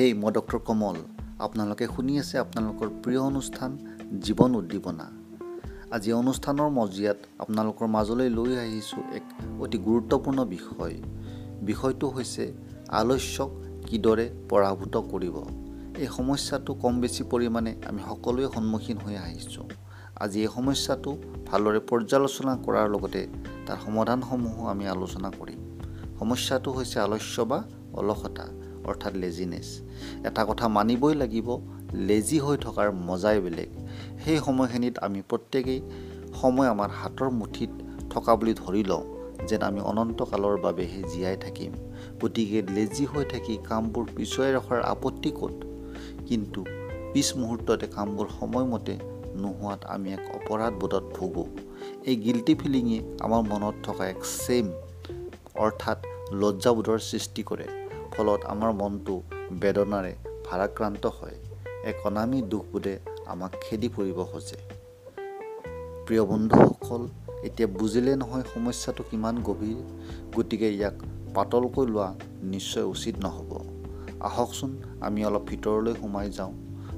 [0.00, 0.96] হেই মই ডক্টৰ কমল
[1.38, 3.70] আপোনালোকে শুনি আছে আপোনালোকৰ প্ৰিয় অনুষ্ঠান
[4.22, 5.10] জীৱন উদ্দীপনা।
[5.90, 9.22] আজি অনুষ্ঠানৰ মজিয়াত আপোনালোকৰ মাজলৈ লৈ আহিছোঁ এক
[9.60, 10.94] অতি গুৰুত্বপূৰ্ণ বিষয়।
[11.62, 12.52] বিষয়টো হৈছে
[12.88, 13.50] আলস্যক
[13.86, 15.36] কিদৰে পৰাভূত কৰিব?
[15.98, 19.64] এই সমস্যাটো কম বেছি পৰিমাণে আমি সকলোৱে সন্মুখীন হৈ আহিছোঁ।
[20.20, 21.10] আজি এই সমস্যাটো
[21.46, 23.26] ভালদৰে পৰ্যালোচনা কৰাৰ লগতে
[23.66, 25.60] তাৰ সমাধানসমূহো আমি আলোচনা কৰিম।
[26.18, 27.62] সমস্যাটো হৈছে আলস্য বা
[27.92, 29.80] অলসতা। অৰ্থাৎ লেজিনেছ
[30.26, 31.58] এটা কথা মানিবই লাগিব
[31.92, 33.68] লেজি হৈ থকাৰ মজাই বেলেগ।
[34.24, 35.80] সেই সময়খিনিত আমি প্ৰত্যেকেই
[36.34, 37.70] সময় আমাৰ হাতৰ মুঠিত
[38.10, 39.04] থকা বুলি ধৰি লওঁ
[39.48, 41.72] যেন আমি অনন্তকালৰ বাবেহে জীয়াই থাকিম।
[42.22, 45.64] গতিকে লেজি হৈ থাকি কামবোৰ পিছুৱাই ৰখাৰ আপত্তি ক'ত?
[46.26, 46.64] কিন্তু
[47.12, 48.98] পিছ মুহূৰ্ততে কামবোৰ সময়মতে
[49.34, 51.44] নোহোৱাত আমি এক অপৰাধ বোধত ভোগোঁ।
[52.06, 54.72] এই গিল্টি ফিলিঙে আমাৰ মনত থকা এক ছেম
[55.54, 59.14] অৰ্থাৎ লজ্জাবোধৰ সৃষ্টি কৰে। ফলত আমাৰ মনটো
[59.52, 60.12] বেদনাৰে
[60.46, 61.36] ভাৰাক্ৰান্ত হয়।
[61.84, 62.94] এক অনামী দুখবোধে
[63.26, 64.58] আমাক খেদি ফুৰিব খোজে।
[66.06, 67.08] প্ৰিয় বন্ধুসকল
[67.42, 69.78] এতিয়া বুজিলে নহয় সমস্যাটো কিমান গভীৰ
[70.36, 70.96] গতিকে ইয়াক
[71.34, 72.08] পাতলকৈ লোৱা
[72.42, 73.50] নিশ্চয় উচিত নহ'ব।
[74.20, 76.52] আহকচোন আমি অলপ ভিতৰলৈ সোমাই যাওঁ।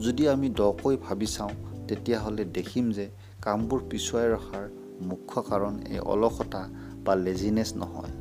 [0.00, 1.54] যদি আমি দকৈ ভাবি চাওঁ
[1.88, 3.06] তেতিয়াহ'লে দেখিম যে
[3.42, 4.64] কামবোৰ পিছুৱাই ৰখাৰ
[5.00, 6.62] মুখ্য কাৰণ এই অলসতা
[7.04, 8.12] বা লেজিনেছ নহয়।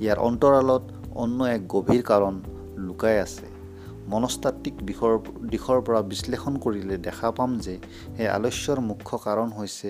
[0.00, 0.82] ইয়াৰ অন্তৰালত
[1.22, 2.34] অন্য এক গভীৰ কাৰণ
[2.86, 3.46] লুকাই আছে।
[4.12, 5.12] মনস্তাত্ত্বিক দিশৰ
[5.52, 7.74] দিশৰ পৰা বিশ্লেষণ কৰিলে দেখা পাম যে
[8.16, 9.88] সেই আলস্যৰ মুখ্য কাৰণ হৈছে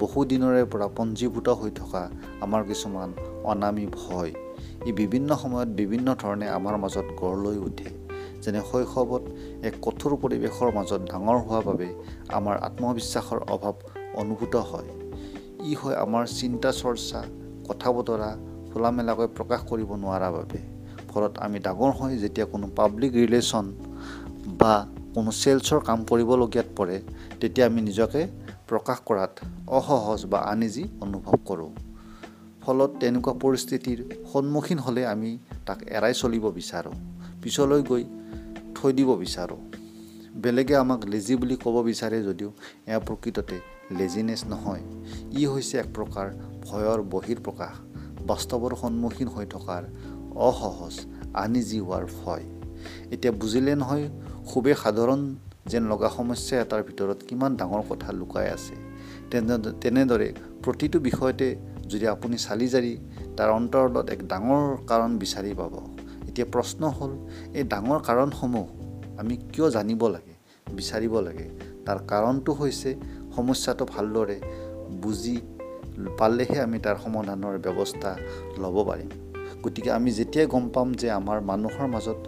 [0.00, 2.02] বহুদিনৰে পৰা পঞ্জীভূত হৈ থকা
[2.44, 3.10] আমাৰ কিছুমান
[3.44, 4.32] অনামী ভয়।
[4.88, 7.88] ই বিভিন্ন সময়ত বিভিন্ন ধৰণে আমাৰ মাজত গঢ় লৈ উঠে
[8.42, 9.24] যেনে শৈশৱত
[9.68, 11.88] এক কঠোৰ পৰিৱেশৰ মাজত ডাঙৰ হোৱাৰ বাবে
[12.38, 13.74] আমাৰ আত্মবিশ্বাসৰ অভাৱ
[14.14, 14.90] অনুভূত হয়।
[15.70, 17.20] ই হয় আমাৰ চিন্তা চৰ্চা
[17.68, 18.30] কথা বতৰা
[18.70, 20.60] খোলা মেলাকৈ প্ৰকাশ কৰিব নোৱাৰাৰ বাবে।
[21.10, 23.66] ফলত আমি ডাঙৰ হৈ যেতিয়া কোনো পাব্লিক ৰিলেশ্যন
[24.60, 24.74] বা
[25.14, 26.96] কোনো চেলছৰ কাম কৰিবলগীয়াত পৰে
[27.40, 28.22] তেতিয়া আমি নিজকে
[28.70, 29.32] প্ৰকাশ কৰাত
[29.78, 31.72] অসহজ বা আনিজি অনুভৱ কৰোঁ।
[32.62, 33.98] ফলত তেনেকুৱা পৰিস্থিতিৰ
[34.32, 35.30] সন্মুখীন হ'লে আমি
[35.66, 36.94] তাক এৰাই চলিব বিচাৰোঁ
[37.42, 38.04] পিছলৈ গৈ
[38.76, 39.60] থৈ দিব বিচাৰোঁ।
[40.42, 42.50] বেলেগে আমাক লেজি বুলি ক'ব বিচাৰে যদিও
[42.86, 43.56] এয়া প্ৰকৃততে
[43.98, 44.82] লেজিনেছ নহয়।
[45.40, 46.26] ই হৈছে এক প্ৰকাৰ
[46.66, 47.72] ভয়ৰ বহিৰ প্ৰকাশ
[48.30, 49.82] বাস্তৱৰ সন্মুখীন হৈ থকাৰ
[50.48, 50.94] অসহজ
[51.42, 52.44] আনিজি হোৱাৰ ভয়।
[53.14, 54.06] এতিয়া বুজিলে নহয়
[54.48, 55.20] খুবেই সাধাৰণ
[55.70, 58.74] যেন লগা সমস্যা এটাৰ ভিতৰত কিমান ডাঙৰ কথা লুকাই আছে।
[59.30, 60.28] তেনে তেনেদৰে
[60.64, 61.46] প্ৰতিটো বিষয়তে
[61.92, 62.92] যদি আপুনি চালি জাৰি
[63.36, 65.74] তাৰ অন্তৰত এক ডাঙৰ কাৰণ বিচাৰি পাব।
[66.28, 67.12] এতিয়া প্ৰশ্ন হ'ল
[67.58, 68.66] এই ডাঙৰ কাৰণসমূহ
[69.20, 70.34] আমি কিয় জানিব লাগে
[70.78, 71.46] বিচাৰিব লাগে?
[71.86, 72.90] তাৰ কাৰণটো হৈছে
[73.36, 74.38] সমস্যাটো ভালদৰে
[75.02, 75.36] বুজি
[76.18, 78.10] পালেহে আমি তাৰ সমাধানৰ ব্যৱস্থা
[78.62, 79.10] ল'ব পাৰিম।
[79.62, 82.20] গতিকে আমি যেতিয়াই গম পাম যে আমাৰ মানুহৰ মাজত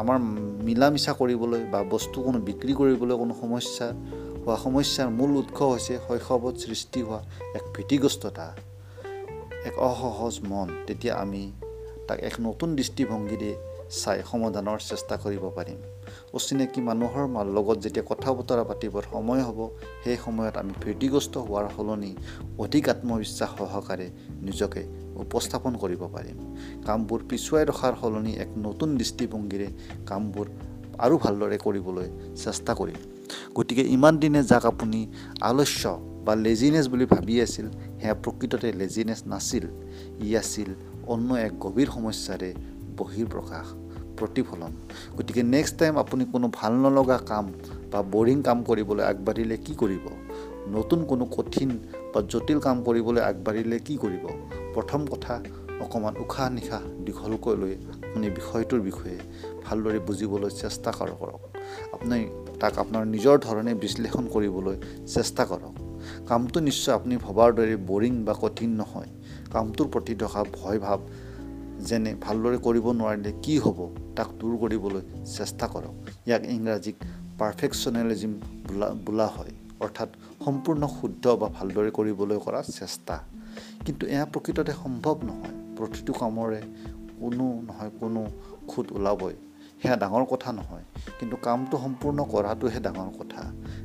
[0.00, 0.16] আমাৰ
[0.66, 3.86] মিলা মিছা কৰিবলৈ বা বস্তু কোনো বিক্ৰী কৰিবলৈ কোনো সমস্যা
[4.44, 7.20] হোৱা সমস্যাৰ মূল উৎস হৈছে শৈশৱত সৃষ্টি হোৱা
[7.54, 8.46] এক ভীতিগ্ৰস্ততা
[9.68, 11.42] এক অসহজ মন। তেতিয়া আমি
[12.08, 13.52] তাক এক নতুন দৃষ্টিভংগীৰে
[14.00, 15.78] চাই সমাধানৰ চেষ্টা কৰিব পাৰিম।
[16.36, 17.24] অচিনাকি মানুহৰ
[17.56, 19.58] লগত যেতিয়া কথা বতৰা পাতিবৰ সময় হ'ব
[20.04, 22.12] সেই সময়ত আমি ভীতিগ্ৰস্ত হোৱাৰ সলনি
[22.58, 24.06] অধিক আত্মবিশ্বাস সহকাৰে
[24.46, 24.82] নিজকে
[25.24, 26.36] উপস্থাপন কৰিব পাৰিম।
[26.86, 29.68] কামবোৰ পিছুৱাই ৰখাৰ সলনি এক নতুন দৃষ্টিভংগীৰে
[30.06, 30.46] কামবোৰ
[30.98, 32.08] আৰু ভালদৰে কৰিবলৈ
[32.44, 32.98] চেষ্টা কৰিম।
[33.54, 35.00] গতিকে ইমান দিনে যাক আপুনি
[35.40, 35.84] আলস্য
[36.24, 37.66] বা লেজিনেছ বুলি ভাবি আছিল
[38.00, 39.64] সেয়া প্ৰকৃততে লেজিনেছ নাছিল।
[40.26, 40.70] ই আছিল
[41.06, 42.50] অন্য এক গভীৰ সমস্যাৰে
[42.96, 43.81] বহিৰ্প্ৰকাশ
[44.22, 44.72] প্ৰতিফলন।
[45.18, 47.52] গতিকে নেক্সট টাইম আপুনি কোনো ভাল নলগা কাম
[47.92, 50.04] বা বৰিং কাম কৰিবলৈ আগবাঢ়িলে কি কৰিব?
[50.68, 51.70] নতুন কোনো কঠিন
[52.14, 54.24] বা জটিল কাম কৰিবলৈ আগবাঢ়িলে কি কৰিব?
[54.74, 55.34] প্ৰথম কথা
[55.80, 57.74] অকণমান উশাহ নিশাহ দীঘলকৈ লৈ
[58.04, 59.18] আপুনি বিষয়টোৰ বিষয়ে
[59.64, 61.42] ভালদৰে বুজিবলৈ চেষ্টা কৰক।
[61.92, 62.18] আপুনি
[62.60, 65.74] তাক আপোনাৰ নিজৰ ধৰণে বিশ্লেষণ কৰিবলৈ চেষ্টা কৰক।
[66.28, 69.10] কামটো নিশ্চয় আপুনি ভবাৰ দৰে বৰিং বা কঠিন নহয়।
[69.52, 71.00] কামটোৰ প্ৰতি থকা ভয় ভাৱ
[71.80, 75.94] যেনে ভালদৰে কৰিব নোৱাৰিলে কি হ'ব তাক দূৰ কৰিবলৈ চেষ্টা কৰক।
[76.26, 76.94] ইয়াক ইংৰাজীত
[77.38, 78.32] পাৰফেকশ্যনেলিজিম
[78.68, 80.08] বোলা বোলা হয়। অৰ্থাৎ
[80.44, 83.20] সম্পূৰ্ণ শুদ্ধ বা ভালদৰে কৰিবলৈ কৰা চেষ্টা।
[83.86, 86.62] কিন্তু এয়া প্ৰকৃততে সম্ভৱ নহয়। প্ৰতিটো কামৰে
[87.20, 88.26] কোনো নহয় কোনো
[88.68, 89.34] খুঁত ওলাবই।
[89.82, 90.84] সেয়া ডাঙৰ কথা নহয়।
[91.20, 93.42] কিন্তু কামটো সম্পূৰ্ণ কৰাটোহে ডাঙৰ কথা।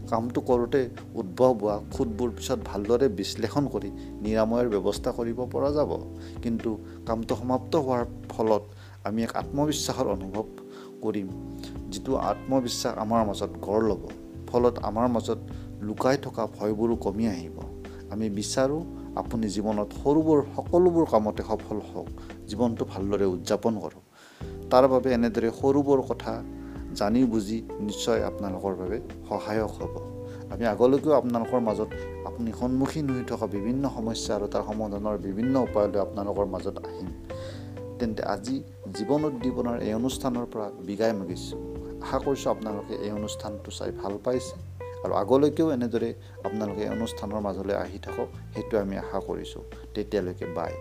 [0.10, 3.90] কামটো কৰোঁতে উদ্ভৱ হোৱা খুঁতবোৰ পিছত ভালদৰে বিশ্লেষণ কৰি
[4.22, 5.92] নিৰাময়ৰ ব্যৱস্থা কৰিব পৰা যাব।
[6.44, 6.70] কিন্তু
[7.06, 8.64] কামটো সমাপ্ত হোৱাৰ ফলত
[9.04, 10.46] আমি এক আত্মবিশ্বাসৰ অনুভৱ
[11.02, 11.28] কৰিম
[11.92, 14.04] যিটো আত্মবিশ্বাস আমাৰ মাজত গঢ় ল'ব।
[14.48, 15.40] ফলত আমাৰ মাজত
[15.82, 17.58] লুকাই থকা ভয়বোৰো কমি আহিব।
[18.12, 18.82] আমি বিচাৰোঁ
[19.16, 22.08] আপুনি জীৱনত সৰুবোৰ সকলোবোৰ কামতে সফল হওক।
[22.48, 24.07] জীৱনটো ভালদৰে উদযাপন কৰক।
[24.72, 26.34] তাৰ বাবে এনেদৰে সৰু বৰ কথা
[27.00, 28.98] জানি বুজি নিশ্চয় আপোনালোকৰ বাবে
[29.30, 29.94] সহায়ক হ'ব।
[30.54, 31.90] আমি আগলৈকেও আপোনালোকৰ মাজত
[32.30, 37.10] আপুনি সন্মুখীন হৈ থকা বিভিন্ন সমস্যা আৰু তাৰ সমাধানৰ বিভিন্ন উপায়লৈ আপোনালোকৰ মাজত আহিম।
[38.00, 38.56] তেন্তে আজি
[38.98, 41.60] জীৱন উদ্দীপনাৰ এই অনুষ্ঠানৰ পৰা বিদায় মাগিছোঁ।
[42.04, 44.56] আশা কৰিছোঁ আপোনালোকে এই অনুষ্ঠানটো চাই ভাল পাইছে
[45.04, 46.10] আৰু আগলৈকেও এনেদৰে
[46.48, 50.74] আপোনালোকে এই অনুষ্ঠানৰ মাজলৈ আহি থাকক সেইটো আমি আশা কৰিছোঁ। তেতিয়ালৈকে বাই।